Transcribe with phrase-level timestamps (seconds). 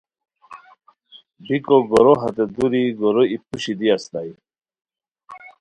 [1.43, 4.33] بیکو گورو ہتے دوری گورو ای پوشی دی استائے